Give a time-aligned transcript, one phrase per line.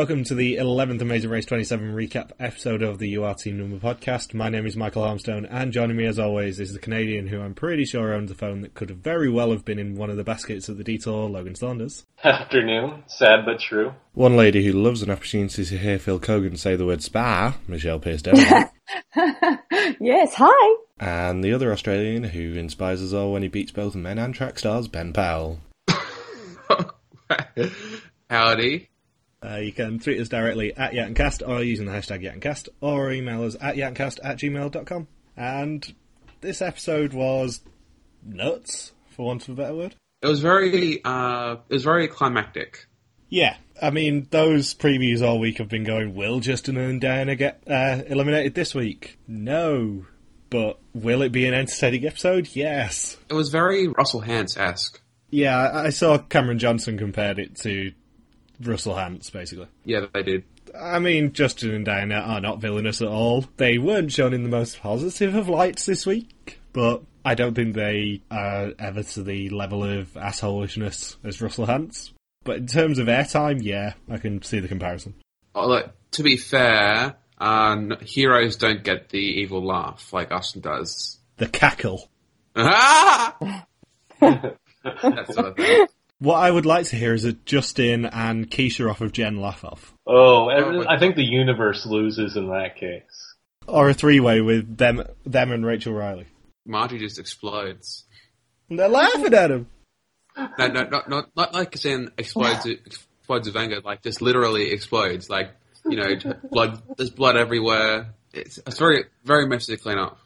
[0.00, 4.32] Welcome to the 11th Amazing Race 27 recap episode of the UR Team Number podcast.
[4.32, 7.52] My name is Michael Harmstone, and joining me as always is the Canadian who I'm
[7.52, 10.24] pretty sure owns a phone that could very well have been in one of the
[10.24, 12.06] baskets at the detour, Logan Saunders.
[12.24, 13.04] Afternoon.
[13.08, 13.92] Sad but true.
[14.14, 18.00] One lady who loves an opportunity to hear Phil Keoghan say the word spa, Michelle
[18.00, 18.70] Pierce Devon.
[20.00, 20.76] yes, hi.
[20.98, 24.58] And the other Australian who inspires us all when he beats both men and track
[24.58, 25.60] stars, Ben Powell.
[28.30, 28.86] Howdy.
[29.42, 33.44] Uh, you can tweet us directly at YattonCast or using the hashtag YattonCast or email
[33.44, 35.08] us at YattonCast at gmail.com.
[35.36, 35.94] And
[36.40, 37.62] this episode was
[38.22, 39.94] nuts, for want of a better word.
[40.22, 42.86] It was very, uh, it was very climactic.
[43.30, 47.62] Yeah, I mean, those previews all week have been going, will Justin and Diana get
[47.66, 49.18] uh, eliminated this week?
[49.26, 50.04] No.
[50.50, 52.48] But will it be an entertaining episode?
[52.52, 53.16] Yes.
[53.28, 55.00] It was very Russell Hantz-esque.
[55.30, 57.92] Yeah, I I saw Cameron Johnson compared it to
[58.62, 59.66] Russell Hantz, basically.
[59.84, 60.44] Yeah, they did.
[60.78, 63.46] I mean, Justin and Diana are not villainous at all.
[63.56, 67.74] They weren't shown in the most positive of lights this week, but I don't think
[67.74, 72.12] they are ever to the level of assholishness as Russell Hantz.
[72.44, 75.14] But in terms of airtime, yeah, I can see the comparison.
[75.54, 81.18] Although, to be fair, um, heroes don't get the evil laugh like Austin does.
[81.36, 82.08] The cackle.
[82.56, 83.36] Ah!
[84.20, 85.86] that sort of thing.
[86.20, 89.64] What I would like to hear is a Justin and Keisha off of Jen laugh
[89.64, 89.94] off.
[90.06, 93.34] Oh, every- I think the universe loses in that case.
[93.66, 96.26] Or a three way with them them and Rachel Riley.
[96.66, 98.04] Margie just explodes.
[98.68, 99.68] And they're laughing at him.
[100.36, 104.70] No, no, not, not, not like as in explodes, explodes of anger, like just literally
[104.72, 105.28] explodes.
[105.30, 105.50] Like,
[105.84, 108.14] you know, blood, there's blood everywhere.
[108.32, 110.18] It's, it's very, very messy to clean up.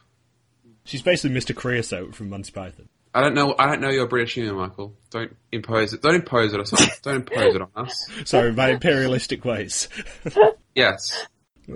[0.84, 1.54] She's basically Mr.
[1.54, 2.88] Creosote from Monty Python.
[3.14, 3.54] I don't know.
[3.58, 4.96] I don't know your British humour, Michael.
[5.10, 6.02] Don't impose it.
[6.02, 6.98] Don't impose it on us.
[7.02, 8.08] Don't impose it on us.
[8.24, 9.88] Sorry, my imperialistic ways.
[10.74, 11.24] Yes.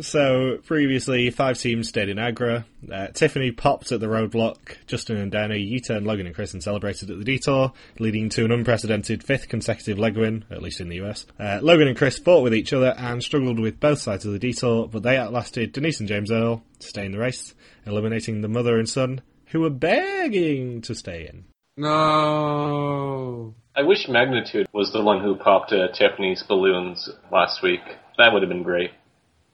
[0.00, 2.66] So previously, five teams stayed in Agra.
[2.92, 4.56] Uh, Tiffany popped at the roadblock.
[4.86, 8.52] Justin and Danny, U-turned Logan and Chris and celebrated at the detour, leading to an
[8.52, 11.26] unprecedented fifth consecutive leg win, at least in the US.
[11.38, 14.38] Uh, Logan and Chris fought with each other and struggled with both sides of the
[14.38, 17.54] detour, but they outlasted Denise and James Earl to stay in the race,
[17.86, 21.44] eliminating the mother and son, who were begging to stay in.
[21.76, 23.54] No.
[23.76, 27.80] I wish Magnitude was the one who popped uh, Tiffany's balloons last week.
[28.16, 28.90] That would have been great.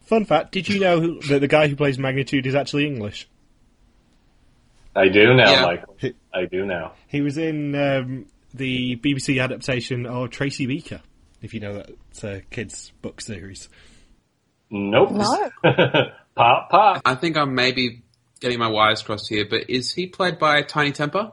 [0.02, 3.28] Fun fact: Did you know who, that the guy who plays Magnitude is actually English?
[4.96, 5.62] I do now, Yeah.
[5.62, 5.96] Michael.
[6.32, 6.92] I do now.
[7.08, 11.00] He was in um, the BBC adaptation of Tracy Beaker,
[11.42, 13.68] if you know that uh, kids' book series.
[14.70, 15.10] Nope.
[15.10, 15.50] No.
[16.34, 17.02] pop, pop.
[17.04, 18.03] I think I'm maybe
[18.44, 21.32] getting my wires crossed here, but is he played by Tiny Temper?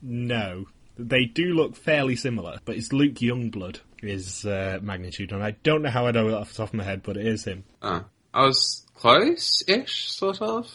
[0.00, 0.66] No,
[0.96, 5.82] they do look fairly similar, but it's Luke Youngblood is uh, Magnitude, and I don't
[5.82, 7.64] know how I know it off the top of my head, but it is him.
[7.82, 10.68] Uh, I was close-ish, sort of.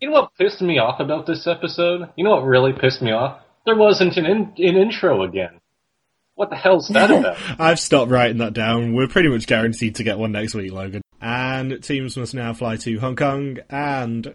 [0.00, 2.08] You know what pissed me off about this episode?
[2.16, 3.42] You know what really pissed me off?
[3.66, 5.60] There wasn't an, in- an intro again.
[6.34, 7.36] What the hell's that about?
[7.60, 8.94] I've stopped writing that down.
[8.94, 11.02] We're pretty much guaranteed to get one next week, Logan.
[11.20, 14.34] And teams must now fly to Hong Kong, and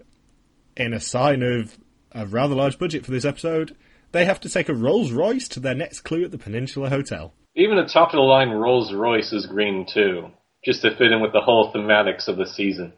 [0.78, 1.78] in a sign of
[2.12, 3.76] a rather large budget for this episode,
[4.12, 7.34] they have to take a Rolls Royce to their next clue at the Peninsula Hotel.
[7.56, 10.32] Even a top of the line Rolls Royce is green too,
[10.64, 12.94] just to fit in with the whole thematics of the season.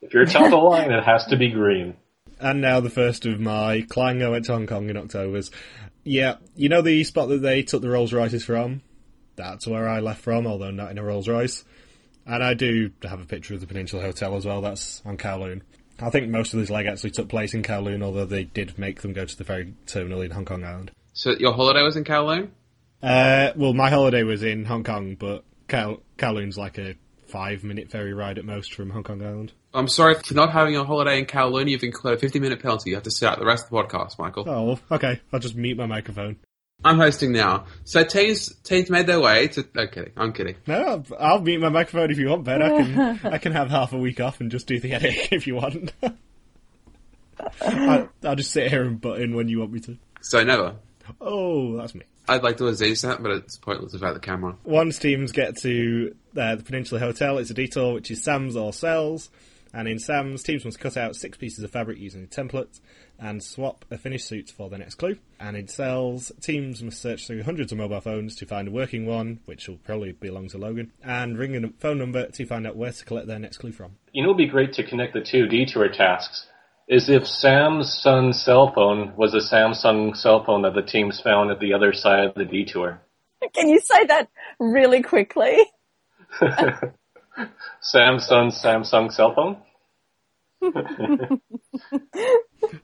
[0.00, 1.96] If you're top of the line, it has to be green.
[2.40, 5.50] And now the first of my Clang I went to Hong Kong in October's.
[6.02, 8.82] Yeah, you know the spot that they took the Rolls Royces from?
[9.36, 11.64] That's where I left from, although not in a Rolls Royce.
[12.26, 15.62] And I do have a picture of the Peninsula Hotel as well, that's on Kowloon.
[16.00, 19.02] I think most of this leg actually took place in Kowloon, although they did make
[19.02, 20.90] them go to the ferry terminal in Hong Kong Island.
[21.12, 22.50] So your holiday was in Kowloon?
[23.02, 26.96] Uh, well, my holiday was in Hong Kong, but Kow- Kowloon's like a
[27.26, 29.52] five minute ferry ride at most from Hong Kong Island.
[29.72, 31.68] I'm sorry for not having a holiday in Kowloon.
[31.68, 32.90] You've incurred a 50 minute penalty.
[32.90, 34.48] You have to sit out the rest of the podcast, Michael.
[34.48, 36.36] Oh, okay, I'll just mute my microphone.
[36.84, 37.64] I'm hosting now.
[37.84, 39.66] So teams teams made their way to.
[39.74, 40.12] No, kidding.
[40.16, 40.56] I'm kidding.
[40.66, 42.62] No, I'll, I'll mute my microphone if you want, Ben.
[42.62, 45.46] I can I can have half a week off and just do the edit if
[45.46, 45.92] you want.
[47.60, 49.96] I, I'll just sit here and butt in when you want me to.
[50.20, 50.76] So never.
[51.20, 52.02] Oh, that's me.
[52.28, 54.56] I'd like to Aziz that, but it's pointless without the camera.
[54.64, 58.72] Once teams get to uh, the Peninsula Hotel, it's a detour which is Sam's or
[58.72, 59.28] Cell's.
[59.74, 62.80] And in Sam's, teams must cut out six pieces of fabric using a template
[63.18, 65.16] and swap a finished suit for the next clue.
[65.40, 69.06] And in Cell's, teams must search through hundreds of mobile phones to find a working
[69.06, 72.76] one, which will probably belong to Logan, and ring a phone number to find out
[72.76, 73.96] where to collect their next clue from.
[74.12, 76.46] You know, it'd be great to connect the two detour tasks.
[76.86, 81.50] Is if Sam's son's cell phone was a Samsung cell phone that the teams found
[81.50, 83.00] at the other side of the detour.
[83.54, 84.28] Can you say that
[84.60, 85.64] really quickly?
[87.82, 89.56] Samsung Samsung cell phone.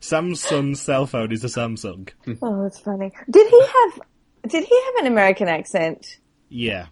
[0.01, 2.11] Samsung's cell phone is a Samsung.
[2.43, 3.13] Oh, that's funny.
[3.31, 4.01] Did he have?
[4.49, 6.19] Did he have an American accent?
[6.49, 6.87] Yeah.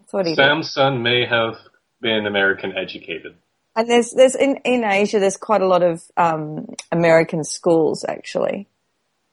[0.00, 0.42] I thought he did.
[0.42, 1.56] Samsung may have
[2.00, 3.34] been American educated.
[3.76, 8.68] And there's there's in in Asia there's quite a lot of um, American schools actually,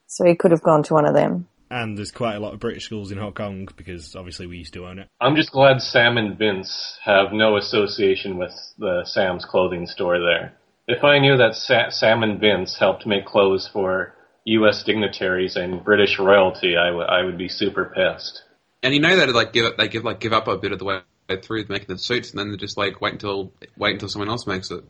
[0.06, 1.48] so he could have gone to one of them.
[1.70, 4.72] And there's quite a lot of British schools in Hong Kong because obviously we used
[4.74, 5.08] to own it.
[5.20, 10.54] I'm just glad Sam and Vince have no association with the Sam's clothing store there.
[10.86, 14.82] If I knew that Sa- Sam and Vince helped make clothes for U.S.
[14.82, 18.42] dignitaries and British royalty, I, w- I would be super pissed.
[18.82, 20.84] And you know that like give they give like give up a bit of the
[20.86, 21.00] way
[21.42, 24.46] through making the suits, and then they just like wait until wait until someone else
[24.46, 24.84] makes it.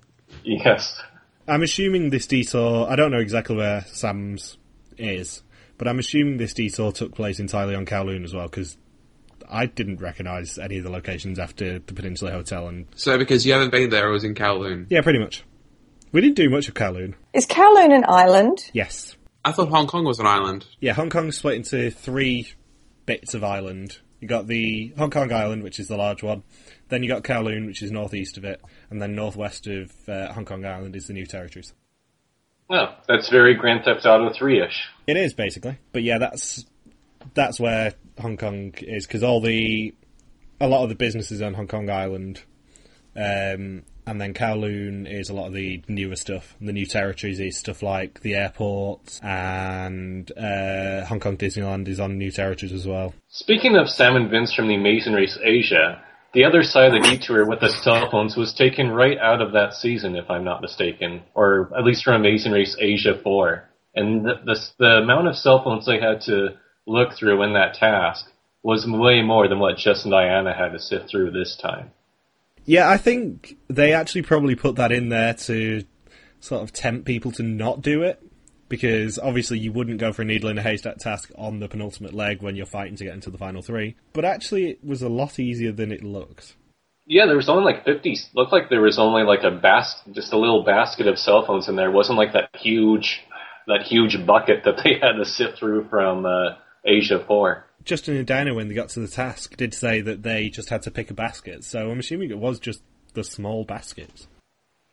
[0.45, 1.01] Yes.
[1.49, 2.89] I'm assuming this detour.
[2.89, 4.59] I don't know exactly where Sam's
[4.99, 5.43] is,
[5.79, 8.77] but I'm assuming this detour took place entirely on Kowloon as well because
[9.49, 12.69] I didn't recognise any of the locations after the Peninsula Hotel.
[12.69, 14.87] And So because you haven't been there, it was in Kowloon.
[14.91, 15.45] yeah, pretty much.
[16.13, 17.15] We didn't do much of Kowloon.
[17.33, 18.59] Is Kowloon an island?
[18.73, 19.17] Yes.
[19.45, 20.67] I thought Hong Kong was an island.
[20.81, 22.53] Yeah, Hong Kong's split into three
[23.07, 23.99] bits of island.
[24.21, 26.43] You got the Hong Kong Island, which is the large one.
[26.89, 28.61] Then you got Kowloon, which is northeast of it,
[28.91, 31.73] and then northwest of uh, Hong Kong Island is the New Territories.
[32.71, 34.89] Oh, that's very Grand Theft Auto 3-ish.
[35.07, 36.67] It is basically, but yeah, that's
[37.35, 39.95] that's where Hong Kong is because all the
[40.61, 42.43] a lot of the businesses on Hong Kong Island,
[43.17, 46.57] um, and then Kowloon is a lot of the newer stuff.
[46.61, 52.19] The new territories is stuff like the airports and uh, Hong Kong Disneyland is on
[52.19, 53.15] new territories as well.
[53.29, 56.03] Speaking of Sam and Vince from the Amazing Race Asia,
[56.35, 59.53] the other side of the detour with the cell phones was taken right out of
[59.53, 63.69] that season, if I'm not mistaken, or at least from Amazing Race Asia 4.
[63.95, 67.75] And the, the, the amount of cell phones they had to look through in that
[67.75, 68.27] task
[68.63, 71.91] was way more than what Jess and Diana had to sift through this time.
[72.65, 75.85] Yeah, I think they actually probably put that in there to
[76.41, 78.23] sort of tempt people to not do it.
[78.69, 82.13] Because obviously you wouldn't go for a needle in a haystack task on the penultimate
[82.13, 83.97] leg when you're fighting to get into the final three.
[84.13, 86.55] But actually it was a lot easier than it looked.
[87.07, 90.35] Yeah, there was only like 50, looked like there was only like a bas- just
[90.35, 91.89] a little basket of cell phones in there.
[91.89, 93.23] It wasn't like that huge,
[93.67, 97.65] that huge bucket that they had to sift through from, uh, Asia 4.
[97.85, 100.83] Justin and Dana, when they got to the task, did say that they just had
[100.83, 101.65] to pick a basket.
[101.65, 102.83] So I'm assuming it was just
[103.15, 104.27] the small baskets.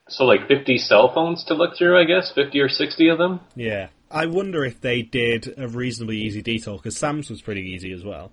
[0.08, 2.32] So like 50 cell phones to look through, I guess?
[2.32, 3.40] 50 or 60 of them?
[3.56, 3.88] Yeah.
[4.12, 8.04] I wonder if they did a reasonably easy detour, because Sam's was pretty easy as
[8.04, 8.32] well.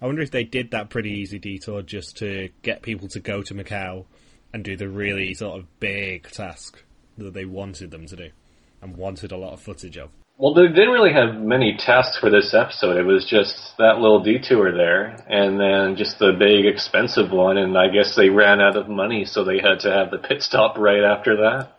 [0.00, 3.42] I wonder if they did that pretty easy detour just to get people to go
[3.42, 4.06] to Macau
[4.52, 6.82] and do the really sort of big task
[7.18, 8.30] that they wanted them to do
[8.80, 10.10] and wanted a lot of footage of.
[10.40, 12.96] Well, they didn't really have many tasks for this episode.
[12.96, 17.76] It was just that little detour there, and then just the big expensive one, and
[17.76, 20.78] I guess they ran out of money, so they had to have the pit stop
[20.78, 21.76] right after that.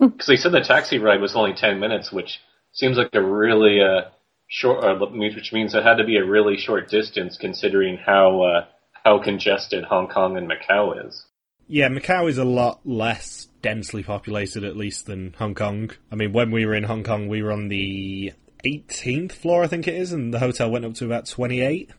[0.00, 2.40] Because they said the taxi ride was only 10 minutes, which
[2.72, 4.10] seems like a really uh,
[4.48, 8.64] short, uh, which means it had to be a really short distance considering how uh,
[9.04, 11.26] how congested Hong Kong and Macau is.
[11.66, 15.90] Yeah, Macau is a lot less densely populated, at least, than Hong Kong.
[16.12, 18.32] I mean, when we were in Hong Kong, we were on the
[18.64, 21.90] 18th floor, I think it is, and the hotel went up to about 28.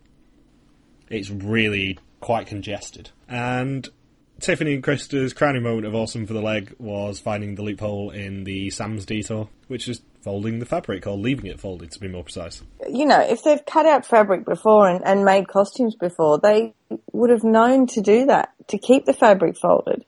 [1.10, 3.10] It's really quite congested.
[3.27, 3.88] And
[4.39, 8.43] Tiffany and Krista's crowning moment of awesome for the leg was finding the loophole in
[8.43, 12.24] the Sam's detour, which is folding the fabric, or leaving it folded, to be more
[12.24, 12.63] precise.
[12.89, 16.74] You know, if they've cut out fabric before and, and made costumes before, they
[17.13, 20.03] would have known to do that, to keep the fabric folded.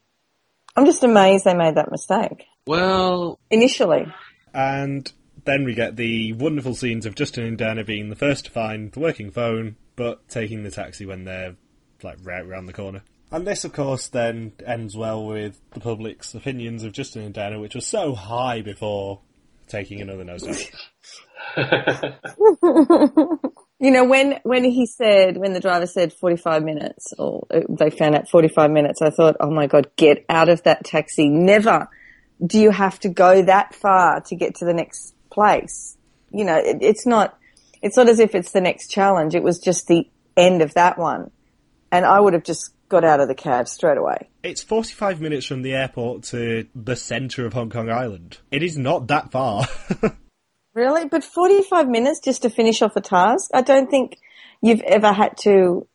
[0.75, 4.11] I'm just amazed they made that mistake Well, initially.
[4.55, 5.11] And
[5.45, 8.91] then we get the wonderful scenes of Justin and Dana being the first to find
[8.91, 11.55] the working phone, but taking the taxi when they're
[12.01, 13.03] like right around the corner.
[13.31, 17.59] And this, of course, then ends well with the public's opinions of Justin and Dana,
[17.59, 19.19] which was so high before
[19.67, 20.71] taking another nosedive.
[23.79, 27.91] You know, when, when he said, when the driver said 45 minutes, or uh, they
[27.91, 31.29] found out 45 minutes, I thought, oh my God, get out of that taxi.
[31.29, 31.87] Never
[32.43, 35.95] do you have to go that far to get to the next place.
[36.31, 37.37] You know, it, it's not,
[37.81, 39.35] it's not as if it's the next challenge.
[39.35, 41.29] It was just the end of that one.
[41.91, 44.29] And I would have just got out of the cab straight away.
[44.43, 48.37] It's 45 minutes from the airport to the centre of Hong Kong Island.
[48.51, 49.65] It is not that far.
[50.73, 51.05] Really?
[51.07, 53.49] But 45 minutes just to finish off a task?
[53.51, 54.15] I don't think
[54.61, 55.87] you've ever had to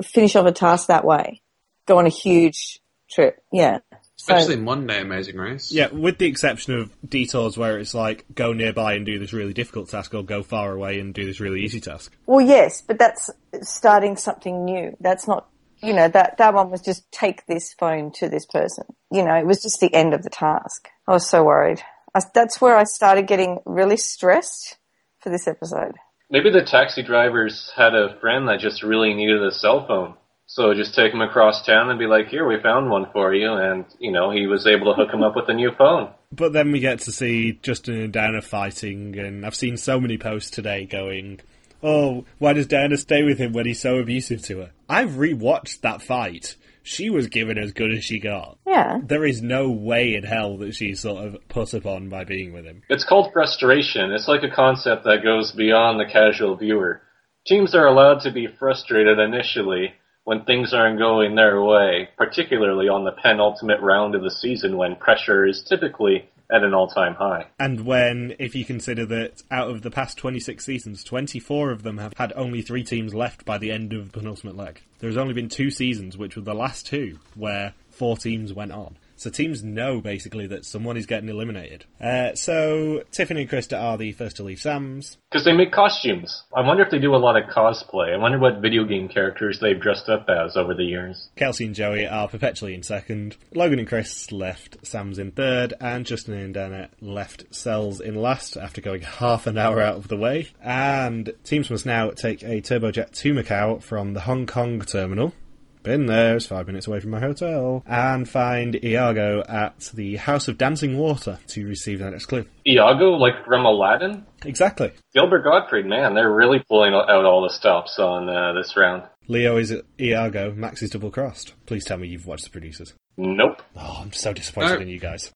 [0.00, 1.42] finish off a task that way.
[1.86, 2.78] Go on a huge
[3.10, 3.42] trip.
[3.52, 3.78] Yeah.
[3.90, 5.72] Especially So, especially Monday Amazing Race.
[5.72, 9.52] yeah, with the exception of detours where it's like go nearby and do this really
[9.54, 12.16] difficult task, or go far away and do this really easy task.
[12.26, 13.30] well, yes, but that's
[13.62, 14.96] starting something new.
[15.00, 15.48] That's not
[15.80, 18.84] you know, that, that one was just take this phone to this person.
[19.10, 20.88] You know, it was just the end of the task.
[21.06, 21.82] I was so worried.
[22.14, 24.76] I, that's where I started getting really stressed
[25.20, 25.94] for this episode.
[26.30, 30.14] Maybe the taxi drivers had a friend that just really needed a cell phone.
[30.46, 33.52] So just take him across town and be like, here, we found one for you.
[33.52, 36.10] And, you know, he was able to hook him up with a new phone.
[36.32, 40.18] But then we get to see Justin and Dana fighting, and I've seen so many
[40.18, 41.40] posts today going,
[41.82, 44.70] oh, why does Diana stay with him when he's so abusive to her?
[44.88, 46.56] I've rewatched that fight.
[46.82, 48.58] She was given as good as she got.
[48.66, 48.98] Yeah.
[49.04, 52.64] There is no way in hell that she's sort of put upon by being with
[52.64, 52.82] him.
[52.88, 54.10] It's called frustration.
[54.10, 57.02] It's like a concept that goes beyond the casual viewer.
[57.46, 59.92] Teams are allowed to be frustrated initially
[60.24, 64.96] when things aren't going their way, particularly on the penultimate round of the season when
[64.96, 67.46] pressure is typically at an all-time high.
[67.58, 71.98] And when, if you consider that out of the past 26 seasons, 24 of them
[71.98, 74.80] have had only three teams left by the end of the penultimate leg.
[75.00, 78.96] There's only been two seasons, which were the last two, where four teams went on.
[79.18, 81.84] So teams know basically that someone is getting eliminated.
[82.00, 85.18] Uh, so Tiffany and Krista are the first to leave Sam's.
[85.28, 86.44] Because they make costumes.
[86.54, 88.14] I wonder if they do a lot of cosplay.
[88.14, 91.30] I wonder what video game characters they've dressed up as over the years.
[91.34, 93.36] Kelsey and Joey are perpetually in second.
[93.52, 98.56] Logan and Chris left Sam's in third, and Justin and Dana left Cells in last
[98.56, 100.48] after going half an hour out of the way.
[100.62, 105.34] And teams must now take a turbojet to Macau from the Hong Kong terminal.
[105.82, 107.82] Been there, it's five minutes away from my hotel.
[107.86, 112.44] And find Iago at the House of Dancing Water to receive the next clue.
[112.66, 114.26] Iago, like from Aladdin?
[114.44, 114.92] Exactly.
[115.14, 119.04] Gilbert Gottfried, man, they're really pulling out all the stops on uh, this round.
[119.28, 121.54] Leo is Iago, Max is double crossed.
[121.66, 122.94] Please tell me you've watched the producers.
[123.16, 123.62] Nope.
[123.76, 124.80] Oh, I'm so disappointed No.
[124.80, 125.30] in you guys.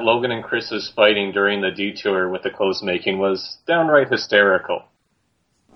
[0.00, 4.82] Logan and Chris's fighting during the detour with the clothes making was downright hysterical.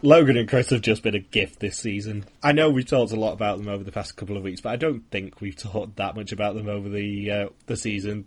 [0.03, 2.25] Logan and Chris have just been a gift this season.
[2.43, 4.71] I know we've talked a lot about them over the past couple of weeks, but
[4.71, 8.27] I don't think we've talked that much about them over the uh, the season.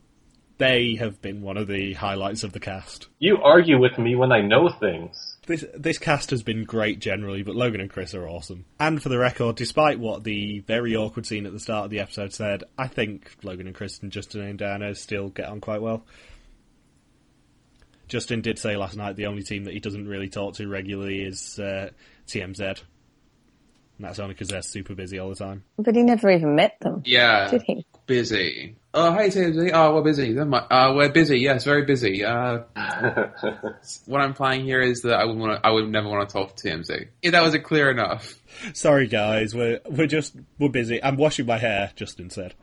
[0.57, 3.07] They have been one of the highlights of the cast.
[3.19, 5.37] You argue with me when I know things.
[5.47, 8.65] This this cast has been great generally, but Logan and Chris are awesome.
[8.79, 11.99] And for the record, despite what the very awkward scene at the start of the
[11.99, 15.81] episode said, I think Logan and Chris and Justin and Diana still get on quite
[15.81, 16.05] well.
[18.11, 21.23] Justin did say last night the only team that he doesn't really talk to regularly
[21.23, 21.91] is uh,
[22.27, 22.59] TMZ.
[22.61, 22.77] And
[23.99, 25.63] that's only because they're super busy all the time.
[25.77, 27.49] But he never even met them, Yeah.
[27.49, 27.85] did he?
[28.07, 28.75] Busy.
[28.93, 29.71] Oh, hey, TMZ.
[29.73, 30.33] Oh, we're busy.
[30.33, 30.73] Never.
[30.73, 31.39] Uh, we're busy.
[31.39, 32.25] Yes, very busy.
[32.25, 32.63] Uh,
[34.07, 35.65] what I'm implying here is that I would want to.
[35.65, 37.07] I would never want to talk to TMZ.
[37.21, 38.35] If that wasn't clear enough.
[38.73, 41.01] Sorry guys, we're we're just we're busy.
[41.01, 42.55] I'm washing my hair, Justin said.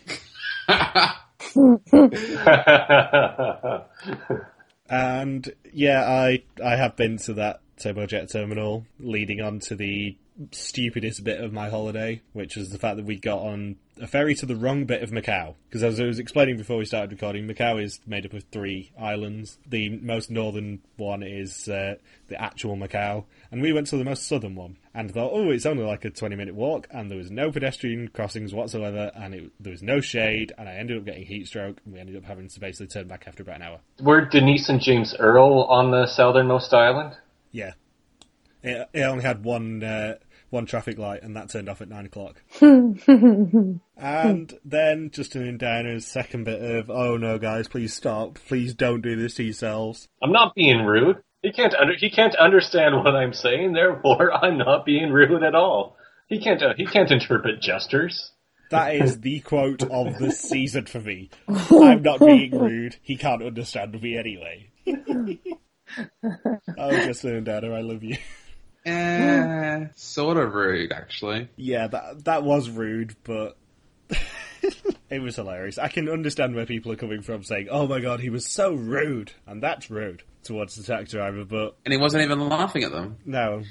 [4.89, 10.17] And yeah, I I have been to that turbojet terminal leading on to the
[10.53, 14.35] stupidest bit of my holiday, which was the fact that we got on a ferry
[14.37, 15.55] to the wrong bit of Macau.
[15.69, 18.93] Because as I was explaining before we started recording, Macau is made up of three
[18.99, 19.59] islands.
[19.67, 21.97] The most northern one is uh,
[22.29, 25.67] the actual Macau, and we went to the most southern one and thought, oh, it's
[25.67, 29.53] only like a 20 minute walk, and there was no pedestrian crossings whatsoever, and it,
[29.61, 32.25] there was no shade, and I ended up getting heat stroke, and we ended up
[32.25, 33.81] having to basically turn back after about an hour.
[34.01, 37.17] Were Denise and James Earl on the southernmost island?
[37.51, 37.73] Yeah.
[38.63, 40.17] It, it only had one uh,
[40.51, 42.43] one traffic light, and that turned off at nine o'clock.
[42.61, 48.39] and then Justin and Diana's second bit of, "Oh no, guys, please stop!
[48.47, 51.19] Please don't do this to yourselves." I'm not being rude.
[51.43, 53.73] He can't under, he can't understand what I'm saying.
[53.73, 55.97] Therefore, I'm not being rude at all.
[56.29, 58.33] He can't uh, he can't interpret gestures.
[58.71, 61.31] That is the quote of the season for me.
[61.49, 62.97] I'm not being rude.
[63.03, 64.71] He can't understand me anyway.
[66.27, 68.17] oh, Justin and Diana, I love you.
[68.87, 71.49] Eh, sort of rude, actually.
[71.57, 73.57] Yeah, that that was rude, but
[75.11, 75.79] it was hilarious.
[75.79, 78.73] I can understand where people are coming from saying, "Oh my god, he was so
[78.75, 81.45] rude," and that's rude towards the taxi driver.
[81.45, 83.19] But And he wasn't even laughing at them.
[83.27, 83.63] no,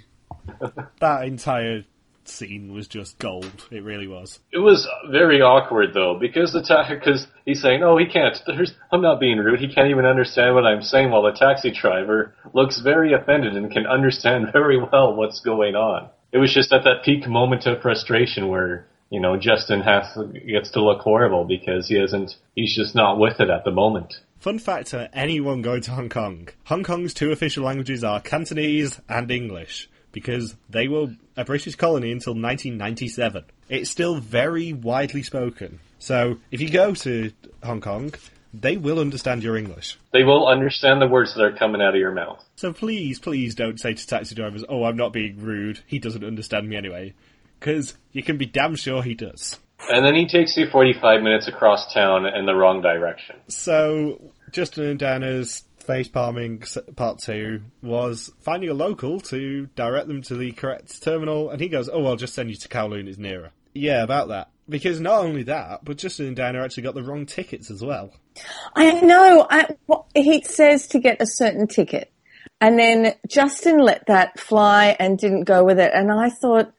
[0.99, 1.83] that entire
[2.29, 3.67] scene was just gold.
[3.71, 4.39] It really was.
[4.51, 8.73] It was very awkward though because the ta- because he's saying, "Oh, he can't." There's,
[8.91, 9.59] I'm not being rude.
[9.59, 11.11] He can't even understand what I'm saying.
[11.11, 16.09] While the taxi driver looks very offended and can understand very well what's going on.
[16.31, 20.05] It was just at that peak moment of frustration where you know Justin has
[20.47, 22.35] gets to look horrible because he isn't.
[22.55, 24.13] He's just not with it at the moment.
[24.39, 28.99] Fun fact to anyone going to Hong Kong: Hong Kong's two official languages are Cantonese
[29.09, 33.45] and English because they were a British colony until 1997.
[33.69, 35.79] It's still very widely spoken.
[35.99, 37.31] So if you go to
[37.63, 38.13] Hong Kong,
[38.53, 39.97] they will understand your English.
[40.13, 42.43] They will understand the words that are coming out of your mouth.
[42.55, 45.79] So please, please don't say to taxi drivers, "Oh, I'm not being rude.
[45.85, 47.13] He doesn't understand me anyway."
[47.59, 49.59] because you can be damn sure he does.
[49.89, 53.35] And then he takes you 45 minutes across town in the wrong direction.
[53.47, 54.19] So,
[54.51, 56.61] Justin and Diana's face palming
[56.95, 61.69] part two was finding a local to direct them to the correct terminal, and he
[61.69, 63.07] goes, "Oh, I'll just send you to Kowloon.
[63.07, 64.49] It's nearer." Yeah, about that.
[64.69, 68.11] Because not only that, but Justin and Diana actually got the wrong tickets as well.
[68.75, 69.47] I know.
[69.49, 69.67] I,
[70.13, 72.11] he says to get a certain ticket.
[72.59, 75.91] And then Justin let that fly and didn't go with it.
[75.93, 76.73] And I thought,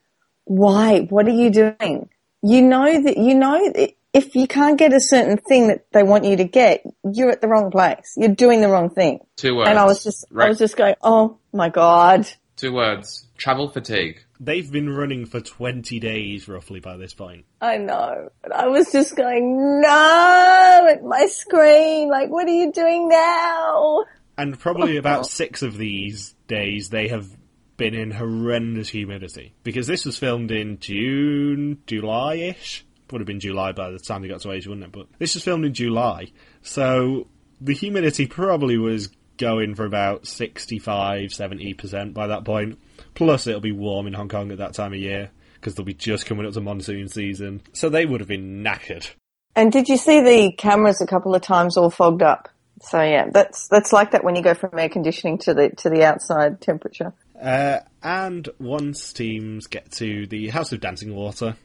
[0.44, 1.00] why?
[1.08, 2.08] What are you doing?
[2.42, 6.02] You know that, you know, that if you can't get a certain thing that they
[6.02, 8.14] want you to get, you're at the wrong place.
[8.16, 9.20] You're doing the wrong thing.
[9.37, 9.70] Two words.
[9.70, 12.26] And I was just, I was just going, oh my God.
[12.56, 13.28] Two words.
[13.37, 14.25] Travel fatigue.
[14.40, 17.44] They've been running for 20 days roughly by this point.
[17.60, 18.30] I know.
[18.52, 22.08] I was just going, no, at my screen.
[22.10, 24.04] Like, what are you doing now?
[24.37, 27.28] And probably oh, about six of these days they have
[27.76, 29.54] been in horrendous humidity.
[29.62, 32.84] Because this was filmed in June, July ish.
[33.10, 34.92] Would have been July by the time they got to Asia, wouldn't it?
[34.92, 36.32] But this was filmed in July.
[36.62, 37.26] So
[37.60, 42.78] the humidity probably was going for about 65, 70% by that point.
[43.14, 45.30] Plus it'll be warm in Hong Kong at that time of year.
[45.54, 47.62] Because they'll be just coming up to monsoon season.
[47.72, 49.10] So they would have been knackered.
[49.56, 52.48] And did you see the cameras a couple of times all fogged up?
[52.83, 55.90] So yeah, that's that's like that when you go from air conditioning to the to
[55.90, 57.12] the outside temperature.
[57.40, 61.56] Uh, and once teams get to the House of Dancing Water,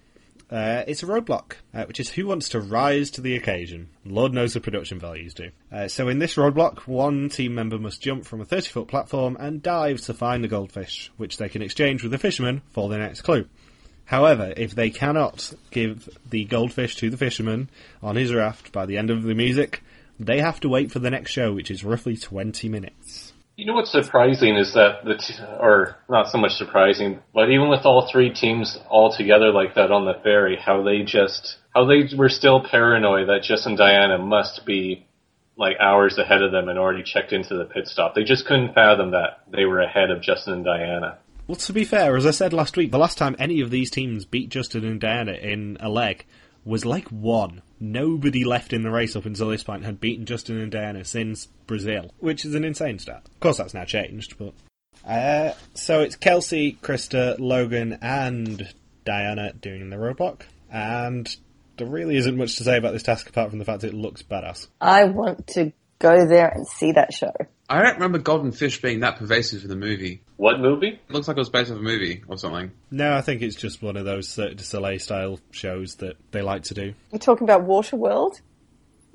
[0.50, 3.90] uh, it's a roadblock, uh, which is who wants to rise to the occasion.
[4.06, 5.50] Lord knows the production values do.
[5.72, 9.36] Uh, so in this roadblock, one team member must jump from a 30 foot platform
[9.40, 12.98] and dive to find the goldfish, which they can exchange with the fisherman for the
[12.98, 13.48] next clue.
[14.06, 17.70] However, if they cannot give the goldfish to the fisherman
[18.02, 19.82] on his raft by the end of the music,
[20.20, 23.33] they have to wait for the next show, which is roughly 20 minutes.
[23.56, 27.70] You know what's surprising is that the, t- or not so much surprising, but even
[27.70, 31.86] with all three teams all together like that on the ferry, how they just, how
[31.86, 35.06] they were still paranoid that Jess and Diana must be
[35.56, 38.16] like hours ahead of them and already checked into the pit stop.
[38.16, 41.20] They just couldn't fathom that they were ahead of Justin and Diana.
[41.46, 43.92] Well, to be fair, as I said last week, the last time any of these
[43.92, 46.26] teams beat Justin and Diana in a leg
[46.66, 47.62] was like one.
[47.86, 51.48] Nobody left in the race up until this point had beaten Justin and Diana since
[51.67, 53.24] Brazil, which is an insane stat.
[53.26, 54.54] Of course, that's now changed, but.
[55.06, 61.28] Uh, so it's Kelsey, Krista, Logan, and Diana doing the roadblock, and
[61.76, 64.24] there really isn't much to say about this task apart from the fact it looks
[64.24, 64.67] badass.
[64.80, 67.34] I want to go there and see that show.
[67.69, 70.21] I don't remember Golden Fish being that pervasive in the movie.
[70.36, 70.89] What movie?
[70.89, 72.71] It looks like it was based off a movie or something.
[72.91, 76.41] No, I think it's just one of those Cirque du Soleil style shows that they
[76.41, 76.93] like to do.
[77.12, 78.41] You're talking about Waterworld?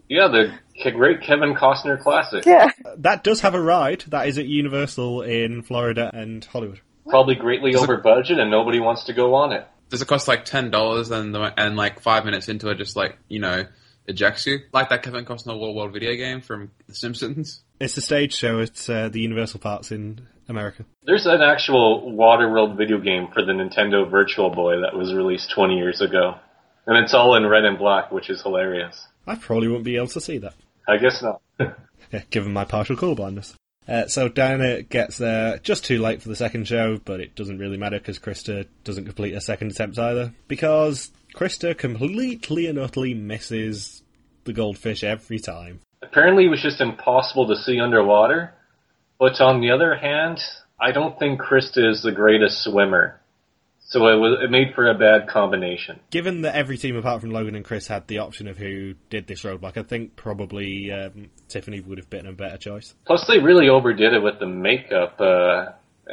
[0.09, 2.47] Yeah, the great Kevin Costner classic.
[2.47, 2.71] Yeah.
[2.97, 4.05] That does have a ride.
[4.09, 6.81] That is at Universal in Florida and Hollywood.
[7.07, 9.67] Probably greatly over budget and nobody wants to go on it.
[9.91, 12.97] Does it cost like ten dollars and the, and like five minutes into it, just
[12.97, 13.67] like you know,
[14.07, 17.63] ejects you like that Kevin Costner World World video game from The Simpsons?
[17.81, 20.85] It's a stage show at uh, the Universal Parks in America.
[21.05, 25.77] There's an actual Waterworld video game for the Nintendo Virtual Boy that was released 20
[25.77, 26.35] years ago.
[26.87, 29.07] And it's all in red and black, which is hilarious.
[29.27, 30.55] I probably wouldn't be able to see that,
[30.89, 31.41] I guess not.
[32.13, 33.55] yeah, given my partial colour blindness.
[33.87, 37.59] Uh, so Diana gets there just too late for the second show, but it doesn't
[37.59, 40.33] really matter because Krista doesn't complete a second attempt either.
[40.49, 44.03] Because Krista completely and utterly misses
[44.45, 45.81] the goldfish every time.
[46.03, 48.55] Apparently it was just impossible to see underwater.
[49.19, 50.39] But on the other hand,
[50.81, 53.21] I don't think Krista is the greatest swimmer.
[53.81, 55.99] So it was it made for a bad combination.
[56.11, 59.27] Given that every team apart from Logan and Chris had the option of who did
[59.27, 62.95] this roadblock, I think probably um, Tiffany would have been a better choice.
[63.07, 65.25] Plus they really overdid it with the makeup, uh,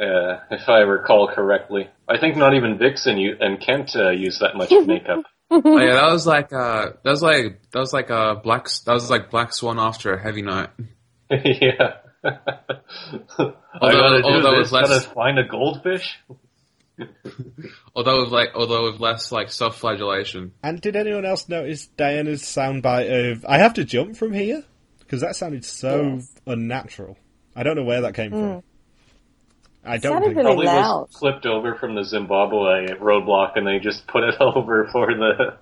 [0.00, 1.88] uh, if I recall correctly.
[2.08, 5.24] I think not even Vyxsin u- and Kent uh, used that much makeup.
[5.50, 8.92] Oh yeah, that was like uh, that was like that was like a black that
[8.92, 10.70] was like Black Swan after a heavy night.
[11.30, 11.94] yeah.
[12.24, 12.32] I
[13.80, 16.18] Although- gotta do although this, it's less- gotta find a goldfish.
[17.94, 20.52] Although with like although with less like self flagellation.
[20.62, 24.64] And did anyone else notice Diana's soundbite of "I have to jump from here"?
[25.00, 26.32] Because that sounded so Yes.
[26.46, 27.16] unnatural.
[27.54, 28.62] I don't know where that came from.
[29.86, 30.36] I don't Sounded think.
[30.38, 31.00] really Probably loud.
[31.08, 35.56] was clipped over from the Zimbabwe roadblock, and they just put it over for the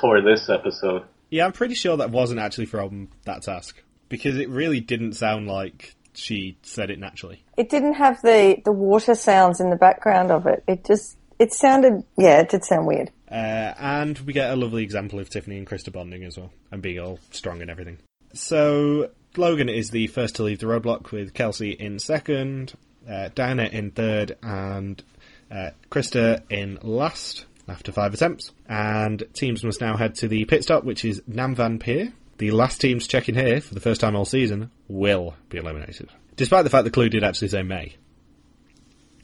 [0.00, 1.04] for this episode.
[1.30, 5.46] Yeah, I'm pretty sure that wasn't actually from that task because it really didn't sound
[5.46, 7.44] like she said it naturally.
[7.56, 10.64] It didn't have the, the water sounds in the background of it.
[10.66, 13.10] It just, it sounded, yeah, it did sound weird.
[13.30, 16.80] Uh, and we get a lovely example of Tiffany and Krista bonding as well and
[16.80, 17.98] being all strong and everything.
[18.32, 22.72] So Logan is the first to leave the roadblock with Kelsey in second,
[23.08, 25.02] uh, Diana in third, and
[25.50, 27.46] uh, Krista in last.
[27.68, 28.52] after five attempts.
[28.68, 32.12] And teams must now head to the pit stop, which is Nam Van Pier.
[32.38, 36.08] The last teams checking here for the first time all season will be eliminated.
[36.36, 37.96] Despite the fact the clue did actually say May.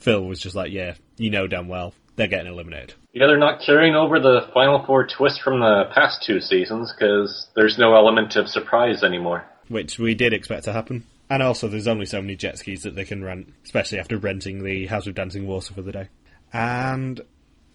[0.01, 2.95] Phil was just like, yeah, you know damn well, they're getting eliminated.
[3.13, 7.49] Yeah, they're not carrying over the Final Four twist from the past two seasons because
[7.55, 9.45] there's no element of surprise anymore.
[9.69, 11.05] Which we did expect to happen.
[11.31, 14.63] And also, there's only so many jet skis that they can rent, especially after renting
[14.63, 16.09] the House of Dancing Water for the day.
[16.53, 17.21] And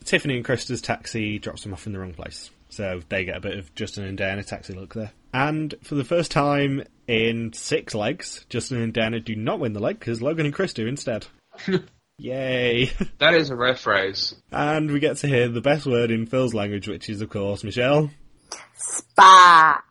[0.05, 2.51] Tiffany and Krista's taxi drops them off in the wrong place.
[2.69, 5.11] So they get a bit of Justin and Diana taxi look there.
[5.33, 9.79] And for the first time in six legs, Justin and Diana do not win the
[9.79, 11.25] leg because Logan and Chris do instead.
[12.19, 12.91] Yay!
[13.19, 14.35] That is a rare phrase.
[14.51, 17.63] And we get to hear the best word in Phil's language, which is, of course,
[17.63, 18.11] Michelle,
[18.75, 19.81] Spa.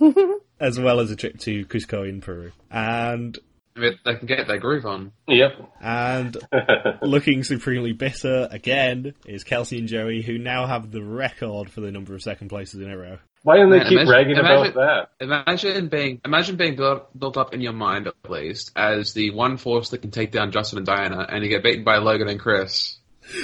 [0.64, 2.52] as well as a trip to Cusco in Peru.
[2.70, 3.38] And
[3.76, 5.12] I they can get their groove on.
[5.28, 5.52] Yep.
[5.80, 6.36] and
[7.02, 11.90] looking supremely bitter again is Kelsey and Joey, who now have the record for the
[11.90, 13.18] number of second places in a row.
[13.42, 15.24] Why don't they Man, keep imagine- bragging imagine- about that?
[15.24, 19.56] Imagine being imagine being built, built up in your mind at least as the one
[19.58, 22.40] force that can take down Justin and Diana, and you get beaten by Logan and
[22.40, 22.96] Chris.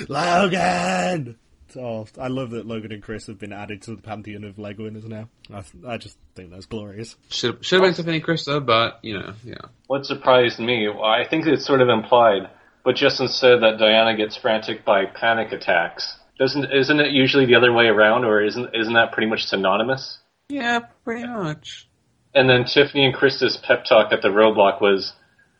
[0.08, 1.36] Logan!
[1.76, 4.84] Oh, I love that Logan and Chris have been added to the pantheon of Lego
[4.84, 5.28] winners now.
[5.52, 7.16] I, I just think that's glorious.
[7.30, 9.68] Should should have been Tiffany and Krista, but you know, yeah.
[9.86, 12.50] What surprised me, well, I think it's sort of implied,
[12.84, 16.16] but Justin said that Diana gets frantic by panic attacks.
[16.38, 20.18] Doesn't isn't it usually the other way around, or isn't isn't that pretty much synonymous?
[20.48, 21.88] Yeah, pretty much.
[22.34, 25.12] And then Tiffany and Krista's pep talk at the roadblock was,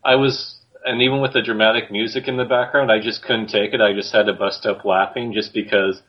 [0.05, 3.73] I was, and even with the dramatic music in the background, I just couldn't take
[3.75, 3.81] it.
[3.81, 6.03] I just had to bust up laughing just because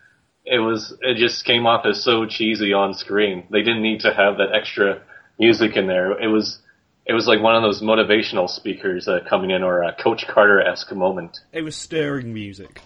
[0.45, 3.45] it was, it just came off as so cheesy on screen.
[3.51, 5.01] They didn't need to have that extra
[5.39, 6.19] music in there.
[6.19, 6.59] It was,
[7.05, 10.91] it was like one of those motivational speakers uh, coming in or a Coach Carter-esque
[10.93, 11.39] moment.
[11.51, 12.81] It was stirring music.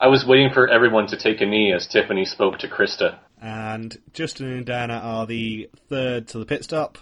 [0.00, 3.18] I was waiting for everyone to take a knee as Tiffany spoke to Krista.
[3.40, 6.98] And Justin and Dana are the third to the pit stop,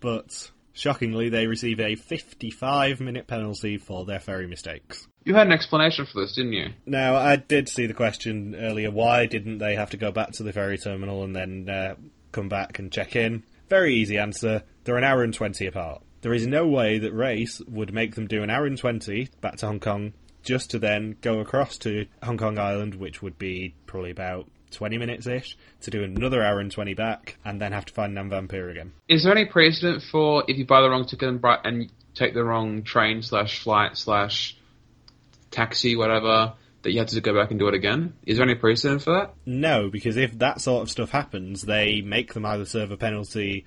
[0.00, 5.08] but shockingly, they receive a 55 minute penalty for their ferry mistakes.
[5.24, 6.68] You had an explanation for this, didn't you?
[6.84, 10.42] Now, I did see the question earlier why didn't they have to go back to
[10.42, 11.94] the ferry terminal and then uh,
[12.30, 13.42] come back and check in?
[13.68, 14.62] Very easy answer.
[14.84, 16.02] They're an hour and 20 apart.
[16.20, 19.56] There is no way that race would make them do an hour and 20 back
[19.56, 20.12] to Hong Kong
[20.42, 24.98] just to then go across to Hong Kong Island, which would be probably about 20
[24.98, 28.30] minutes ish, to do another hour and 20 back, and then have to find Nam
[28.30, 28.92] Van Pier again.
[29.08, 32.44] Is there any precedent for if you buy the wrong ticket and, and take the
[32.44, 34.56] wrong train slash flight slash
[35.50, 38.14] taxi whatever that you have to go back and do it again?
[38.24, 39.34] Is there any precedent for that?
[39.44, 43.64] No, because if that sort of stuff happens, they make them either serve a penalty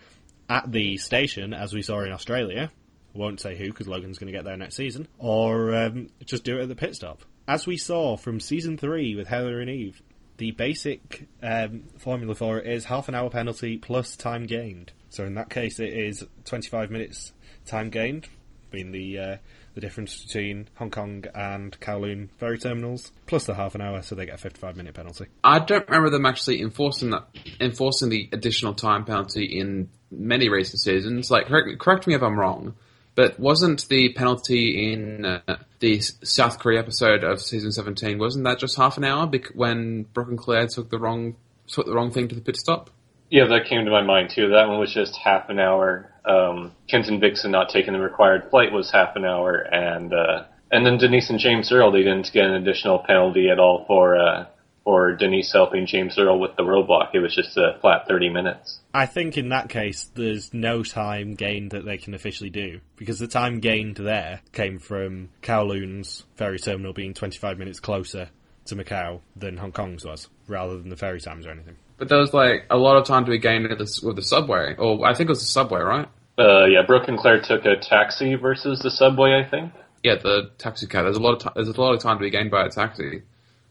[0.50, 2.72] at the station, as we saw in Australia.
[3.14, 6.60] Won't say who, because Logan's going to get there next season, or um, just do
[6.60, 7.22] it at the pit stop.
[7.48, 10.02] As we saw from season three with Heather and Eve,
[10.40, 14.92] the basic um, formula for it is half an hour penalty plus time gained.
[15.10, 17.34] So in that case, it is 25 minutes
[17.66, 18.28] time gained,
[18.72, 19.38] being the uh,
[19.76, 24.16] the difference between Hong Kong and Kowloon ferry terminals, plus the half an hour, so
[24.16, 25.26] they get a 55 minute penalty.
[25.44, 27.28] I don't remember them actually enforcing that,
[27.60, 31.30] enforcing the additional time penalty in many recent seasons.
[31.30, 32.76] Like, correct, correct me if I'm wrong,
[33.20, 38.60] but wasn't the penalty in uh, the South Korea episode of season 17 wasn't that
[38.60, 41.36] just half an hour bec- when Brooke and Claire took the wrong
[41.68, 42.90] took the wrong thing to the pit stop?
[43.30, 44.48] Yeah, that came to my mind too.
[44.48, 46.10] That one was just half an hour.
[46.24, 50.46] Um, Kent and Vyxsin not taking the required flight was half an hour, and uh,
[50.72, 54.18] and then Denise and James Earl they didn't get an additional penalty at all for
[54.18, 54.46] uh,
[54.90, 57.10] for Denise helping James Earl with the roadblock.
[57.14, 58.80] It was just a flat thirty minutes.
[58.92, 63.20] I think in that case, there's no time gained that they can officially do because
[63.20, 68.30] the time gained there came from Kowloon's ferry terminal being 25 minutes closer
[68.66, 71.76] to Macau than Hong Kong's was, rather than the ferry times or anything.
[72.00, 74.24] But there was like a lot of time to be gained with the, with the
[74.24, 76.08] subway, or I think it was the subway, right?
[76.40, 79.72] Uh, yeah, Brooke and Claire took a taxi versus the subway, I think.
[80.04, 81.04] Yeah, the taxi cab.
[81.04, 82.70] There's a lot of ti there's a lot of time to be gained by a
[82.70, 83.22] taxi.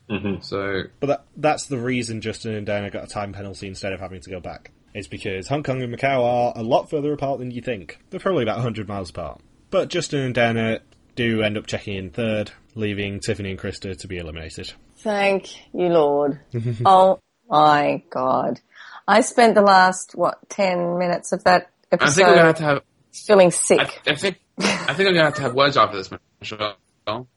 [0.09, 3.93] Hmm So But that, that's the reason Justin and Dana got a time penalty instead
[3.93, 4.71] of having to go back.
[4.95, 7.99] It's because Hong Kong and Macau are a lot further apart than you think.
[8.11, 9.41] They're probably about 100 miles apart.
[9.71, 10.81] But Justin and Dana
[11.15, 14.73] do end up checking in third, leaving Tiffany and Krista to be eliminated.
[14.99, 16.41] Thank you, Lord.
[16.87, 18.61] oh my God.
[19.07, 22.57] I spent the last, what, 10 minutes of that I episode think we're gonna have
[22.57, 22.83] to have.
[23.13, 23.81] feeling sick.
[23.81, 26.77] I, I think I think I'm gonna have to have words after this, Michelle.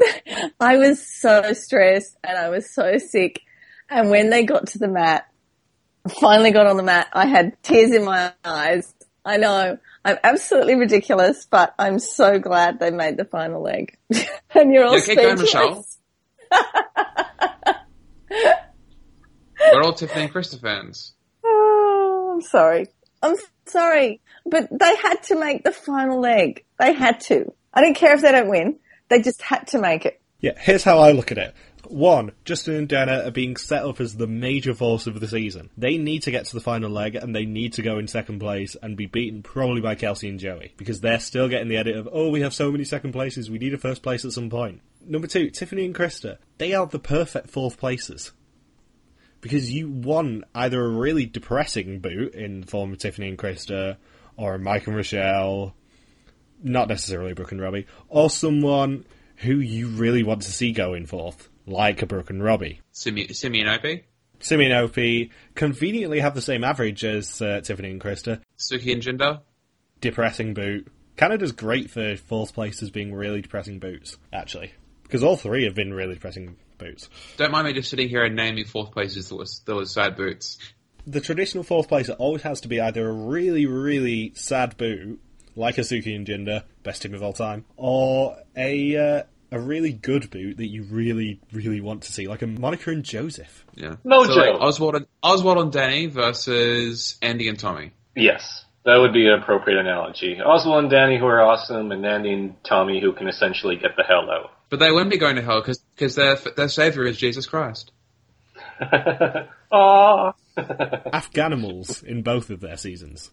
[0.60, 3.42] I was so stressed and I was so sick.
[3.88, 5.28] And when they got to the mat,
[6.20, 8.92] finally got on the mat, I had tears in my eyes.
[9.24, 13.96] I know I'm absolutely ridiculous, but I'm so glad they made the final leg.
[14.54, 15.98] and you're all keep going, speechless.
[16.50, 16.66] Michelle.
[19.72, 21.12] We're all Tiffany and Krista fans.
[21.48, 22.88] Oh, I'm sorry.
[23.22, 24.20] I'm sorry.
[24.44, 26.64] But they had to make the final leg.
[26.78, 27.52] They had to.
[27.72, 28.78] I don't care if they don't win.
[29.08, 30.20] They just had to make it.
[30.40, 31.54] Yeah, here's how I look at it.
[31.88, 35.70] One, Justin and Dana are being set up as the major force of the season.
[35.76, 38.40] They need to get to the final leg and they need to go in second
[38.40, 41.96] place and be beaten probably by Kelsey and Joey because they're still getting the edit
[41.96, 44.50] of, oh, we have so many second places, we need a first place at some
[44.50, 44.80] point.
[45.04, 48.32] Number two, Tiffany and Krista, they are the perfect fourth places.
[49.40, 53.96] Because you won either a really depressing boot in the form of Tiffany and Krista
[54.36, 55.74] or Mike and Rochelle,
[56.66, 59.04] not necessarily Brooke and Robbie, or someone
[59.36, 62.80] who you really want to see going forth, like a Brooke and Robbie.
[62.92, 64.04] Simi- Simeon Opie?
[64.40, 68.40] Simeon Opie conveniently have the same average as uh, Tiffany and Krista.
[68.58, 69.40] Suki and Jinder?
[70.00, 70.88] Depressing boot.
[71.16, 74.72] Canada's great for fourth places being really depressing boots, actually.
[75.04, 77.08] Because all three have been really depressing boots.
[77.38, 80.16] Don't mind me just sitting here and naming fourth places that was, that was sad
[80.16, 80.58] boots.
[81.06, 85.20] The traditional fourth placer always has to be either a really, really sad boot,
[85.56, 89.92] like a Suki and Jinder, best team of all time, or a uh, a really
[89.92, 93.64] good boot that you really, really want to see, like a Monica and Joseph.
[93.74, 93.96] Yeah.
[94.04, 94.26] Mojo.
[94.26, 97.92] So, like, Oswald and Oswald and Danny versus Andy and Tommy.
[98.14, 100.40] Yes, that would be an appropriate analogy.
[100.40, 104.04] Oswald and Danny who are awesome, and Andy and Tommy who can essentially get the
[104.04, 104.52] hell out.
[104.68, 107.92] But they wouldn't be going to hell because their their savior is Jesus Christ.
[109.72, 110.34] Aww.
[110.56, 113.30] Afghanimals in both of their seasons.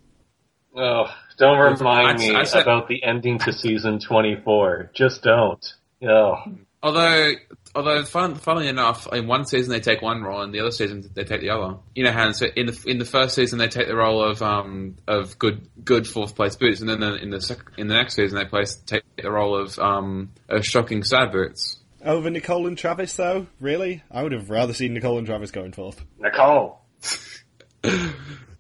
[0.76, 1.06] Oh,
[1.38, 4.92] don't remind me I'd say- about the ending to season 24.
[4.94, 5.64] Just don't.
[6.08, 6.36] Oh.
[6.82, 7.32] Although,
[7.76, 11.10] although, fun, funnily enough, in one season they take one role, and the other season
[11.14, 11.78] they take the other.
[11.96, 14.42] You know how in in the in the first season they take the role of
[14.42, 18.16] um of good good fourth place boots, and then in the sec- in the next
[18.16, 21.78] season they place take the role of um of shocking sad boots.
[22.04, 23.48] Over Nicole and Travis, though?
[23.62, 24.04] Really?
[24.12, 26.04] I would have rather seen Nicole and Travis going fourth.
[26.20, 26.82] Nicole.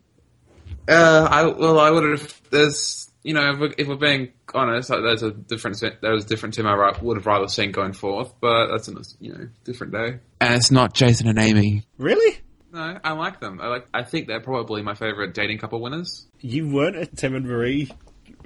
[0.87, 2.41] Uh, I well, I would have.
[2.49, 5.81] There's, you know, if we're, if we're being honest, like, there's a different.
[6.01, 8.87] There was a different team I ra- would have rather seen going forth, but that's
[8.87, 10.19] a you know different day.
[10.41, 11.83] And it's not Jason and Amy.
[11.97, 12.39] Really?
[12.71, 13.59] No, I like them.
[13.61, 13.87] I like.
[13.93, 16.25] I think they're probably my favorite dating couple winners.
[16.39, 17.89] You weren't a Tim and Marie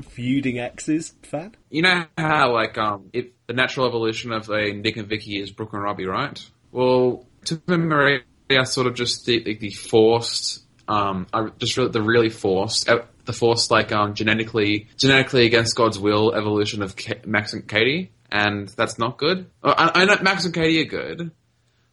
[0.02, 1.56] feuding exes fan?
[1.70, 5.52] You know how like um, if the natural evolution of a Nick and Vicky is
[5.52, 6.40] Brooke and Robbie, right?
[6.72, 8.22] Well, Tim and Marie
[8.52, 11.28] are sort of just the, the, the forced, um,
[11.60, 16.34] just really, the really forced, uh, the forced like um, genetically, genetically against God's will
[16.34, 19.50] evolution of Ka- Max and Katie, and that's not good.
[19.64, 21.32] I, I know Max and Katie are good,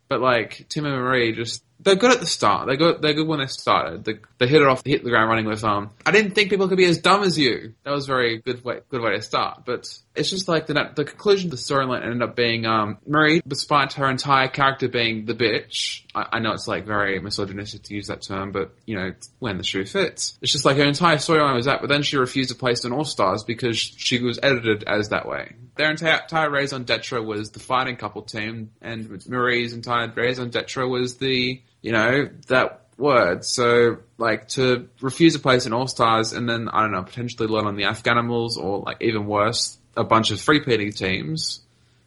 [0.09, 2.66] but like Tim and Marie just they're good at the start.
[2.66, 3.02] They're good.
[3.02, 4.04] They're good when they started.
[4.04, 4.82] They, they hit it off.
[4.82, 5.90] They hit the ground running with um.
[6.06, 7.74] I didn't think people could be as dumb as you.
[7.84, 8.80] That was a very good way.
[8.88, 9.64] Good way to start.
[9.64, 13.42] But it's just like the the conclusion of the storyline ended up being um Marie,
[13.46, 16.02] despite her entire character being the bitch.
[16.14, 19.58] I, I know it's like very misogynistic to use that term, but you know when
[19.58, 20.38] the shoe fits.
[20.40, 22.92] It's just like her entire storyline was that, but then she refused to place on
[22.92, 25.54] All Stars because she was edited as that way.
[25.76, 30.87] Their entire, entire raison d'etre was the fighting couple team, and Marie's entire raison d'etre
[30.87, 33.44] was the you know, that word.
[33.44, 37.47] So, like, to refuse a place in All Stars and then, I don't know, potentially
[37.47, 41.61] learn on the Afghanimals or, like, even worse, a bunch of free peating teams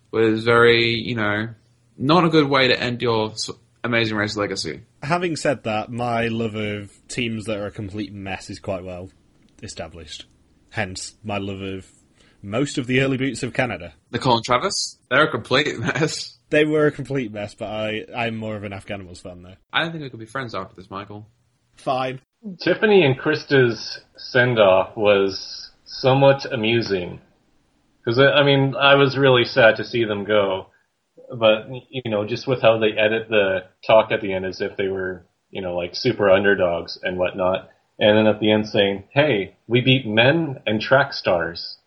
[0.09, 1.49] was very, you know,
[1.95, 3.35] not a good way to end your
[3.83, 4.81] Amazing Race legacy.
[5.03, 9.11] Having said that, my love of teams that are a complete mess is quite well
[9.61, 10.25] established.
[10.71, 11.85] Hence, my love of
[12.41, 13.93] most of the early boots of Canada.
[14.11, 16.36] Nicole and Travis, they're a complete mess.
[16.49, 19.57] They were a complete mess, but I, I'm more of an Afghanimals fan there.
[19.73, 21.27] I don't think we could be friends after this, Michael.
[21.75, 22.21] Fine.
[22.63, 27.19] Tiffany and Krista's send off was somewhat amusing.
[27.99, 30.67] Because, I mean, I was really sad to see them go.
[31.37, 34.77] But, you know, just with how they edit the talk at the end as if
[34.77, 37.69] they were, you know, like super underdogs and whatnot.
[37.99, 41.77] And then at the end saying, hey, we beat men and track stars.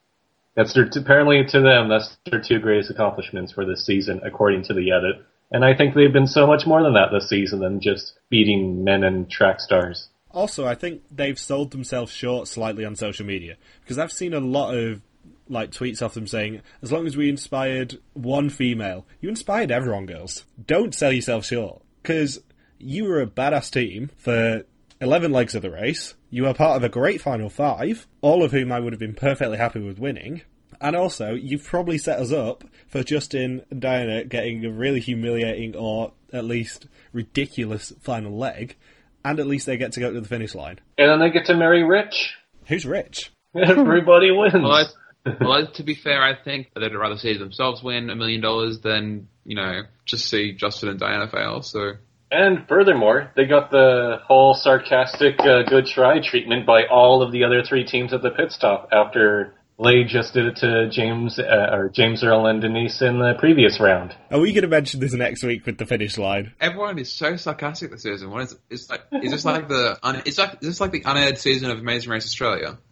[0.57, 4.75] That's their, apparently to them, that's their two greatest accomplishments for this season, according to
[4.75, 5.25] the edit.
[5.53, 8.85] And I think they've been so much more than that this season than just beating
[8.85, 10.09] men and track stars.
[10.33, 14.41] Also, I think they've sold themselves short slightly on social media because I've seen a
[14.41, 15.03] lot of
[15.49, 20.07] like tweets off them saying, "As long as we inspired one female, you inspired everyone,
[20.07, 20.45] girls.
[20.65, 22.41] Don't sell yourself short because
[22.79, 24.65] you were a badass team for
[25.01, 26.15] 11 legs of the race.
[26.31, 29.15] You were part of a great final five, all of whom I would have been
[29.15, 30.43] perfectly happy with winning."
[30.81, 35.77] And also, you've probably set us up for Justin and Diana getting a really humiliating
[35.77, 38.77] or at least ridiculous final leg,
[39.25, 40.79] and at least they get to go to the finish line.
[40.97, 42.35] And then they get to marry Rich.
[42.67, 43.31] Who's rich?
[43.55, 44.55] Everybody wins.
[44.55, 44.85] Well, I,
[45.27, 49.29] Although to be fair, I think they'd rather see themselves win a million dollars than
[49.45, 51.63] you know just see Justin and Diana fail.
[51.63, 51.93] So
[52.31, 57.45] And furthermore, they got the whole sarcastic uh, good try treatment by all of the
[57.45, 61.71] other three teams at the pit stop after Lay just did it to James uh,
[61.73, 64.15] or James Earl and Denise in the previous round.
[64.31, 66.53] Are we going to mention this next week with the finish line?
[66.61, 68.31] everyone is so sarcastic this season.
[68.31, 69.01] What is it's like?
[69.11, 72.11] Is this like the un, it's like is this like the unaired season of Amazing
[72.11, 72.79] Race Australia?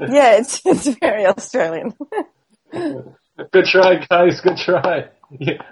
[0.00, 1.94] Yeah, it's, it's very Australian.
[2.72, 4.40] Good try, guys.
[4.40, 5.08] Good try.
[5.38, 5.62] Yeah.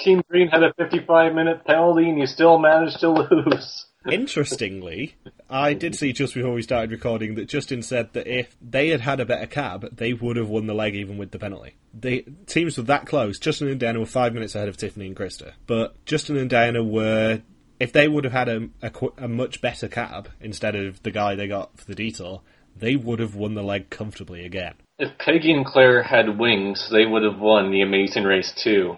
[0.00, 3.86] Team Green had a 55 minute penalty and you still managed to lose.
[4.10, 5.14] Interestingly,
[5.48, 9.00] I did see just before we started recording that Justin said that if they had
[9.00, 11.76] had a better cab, they would have won the leg even with the penalty.
[11.94, 13.38] The teams were that close.
[13.38, 16.82] Justin and Diana were five minutes ahead of Tiffany and Krista, but Justin and Diana
[16.82, 17.42] were.
[17.80, 21.34] If they would have had a, a, a much better cab instead of the guy
[21.34, 22.40] they got for the detour,
[22.76, 24.74] they would have won the leg comfortably again.
[24.98, 28.96] If Peggy and Claire had wings, they would have won the Amazing Race too.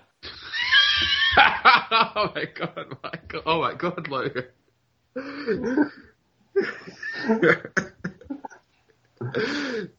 [1.39, 3.43] oh my god, Michael!
[3.47, 4.45] Oh my god, Logan!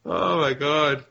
[0.06, 1.06] oh my god!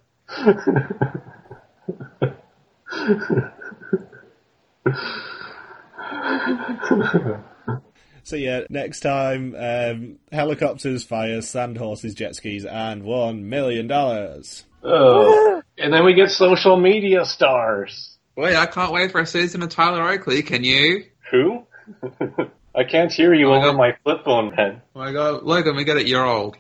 [8.27, 14.65] So yeah, next time, um, helicopters, fires, sand horses, jet skis, and one million dollars.
[14.83, 15.63] Oh.
[15.79, 18.16] and then we get social media stars.
[18.37, 20.43] Wait, I can't wait for a season of Tyler Oakley.
[20.43, 21.05] Can you?
[21.31, 21.67] Who?
[22.75, 23.79] I can't hear you Oh, over no.
[23.79, 24.83] my flip phone, man.
[24.95, 26.07] Oh my god, Logan, we get it.
[26.07, 26.57] You're old.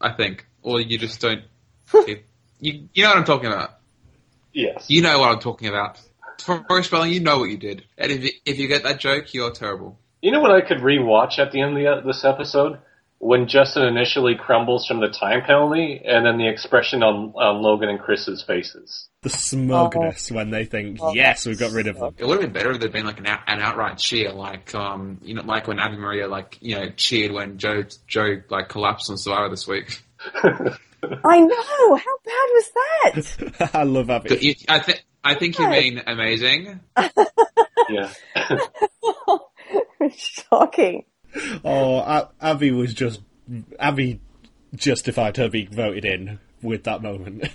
[0.00, 1.42] I think, or you just don't.
[1.94, 2.18] you,
[2.60, 3.70] you know what I'm talking about.
[4.52, 4.86] Yes.
[4.88, 5.98] You know what I'm talking about.
[6.40, 7.84] For spelling, you know what you did.
[7.96, 9.98] And if you, if you get that joke, you're terrible.
[10.20, 12.78] You know what I could rewatch at the end of the, this episode?
[13.24, 17.88] When Justin initially crumbles from the time penalty, and then the expression on, on Logan
[17.88, 19.08] and Chris's faces.
[19.22, 22.16] The smugness when they think, yes, we've got rid of them.
[22.18, 24.74] It would have been better if there'd been like an out, an outright cheer, like
[24.74, 29.08] um, you know, like when Abi-Maria like you know cheered when Joe Joe like collapsed
[29.08, 30.02] on Survivor this week.
[30.44, 31.96] I know.
[31.96, 33.70] How bad was that?
[33.74, 34.36] I love Abby.
[34.40, 36.80] you, I think I think you mean amazing.
[37.88, 38.12] Yeah.
[40.16, 41.04] Shocking.
[41.64, 43.20] Oh, Abi was just
[43.78, 44.20] Abi
[44.74, 47.48] justified her being voted in with that moment.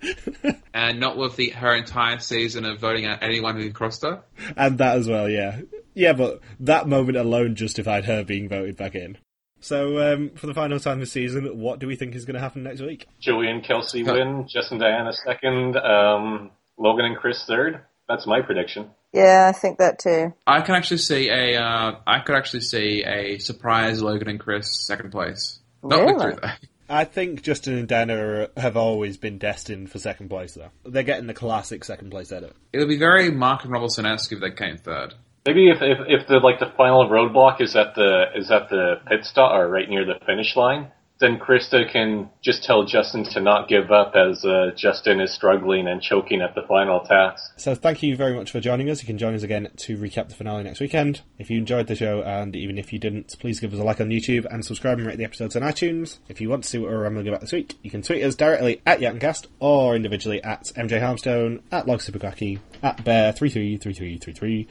[0.74, 4.22] and not with the her entire season of voting out anyone who crossed her.
[4.56, 5.60] and that as well, yeah.
[5.94, 9.18] Yeah, but that moment alone justified her being voted back in.
[9.60, 12.40] So, um, for the final time this season, what do we think is going to
[12.40, 13.06] happen next week?
[13.18, 17.80] Joey and Kelsey win, Justin and Diana second, um, Logan and Chris third.
[18.08, 18.90] That's my prediction.
[19.12, 20.34] Yeah, I think that too.
[20.46, 24.86] I can actually see a uh, I could actually see a surprise Logan and Chris
[24.86, 25.58] second place.
[25.82, 26.12] Not Really?
[26.12, 26.68] victory though.
[26.88, 30.70] I think Justin and Dana have always been destined for second place, though.
[30.84, 32.54] They're getting the classic second place edit.
[32.72, 35.14] It would be very Mark and Robertson-esque if they came third.
[35.46, 39.00] Maybe if, if, if the like the final roadblock is at the is at the
[39.06, 43.40] pit stop or right near the finish line, then Krista can just tell Justin to
[43.40, 47.52] not give up as uh, Justin is struggling and choking at the final task.
[47.56, 49.00] So thank you very much for joining us.
[49.00, 51.22] You can join us again to recap the finale next weekend.
[51.38, 54.00] If you enjoyed the show, and even if you didn't, please give us a like
[54.00, 56.18] on YouTube and subscribe and rate the episodes on iTunes.
[56.28, 58.34] If you want to see what we're rambling about this week, you can tweet us
[58.34, 64.66] directly at Yankcast or individually at MJ Harmstone, at LogSuperQuacky, at Bear333333,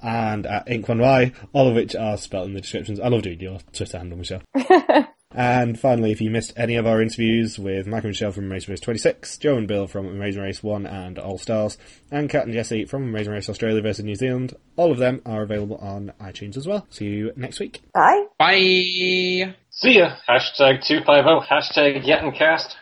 [0.00, 3.00] and at Ink1Y, all of which are spelled in the descriptions.
[3.00, 4.42] I love doing your Twitter handle, Michelle.
[5.34, 8.72] And finally, if you missed any of our interviews with Michael and Michelle from Amazing
[8.72, 11.76] Race 26, Joe and Bill from Amazing Race 1 and All Stars,
[12.10, 15.42] and Kat and Jesse from Amazing Race Australia versus New Zealand, all of them are
[15.42, 16.86] available on iTunes as well.
[16.88, 17.82] See you next week.
[17.92, 18.24] Bye.
[18.38, 19.54] Bye.
[19.70, 20.16] See ya.
[20.26, 21.40] Hashtag two five zero.
[21.40, 22.74] Hashtag Yettencast.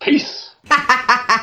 [0.00, 0.50] Peace.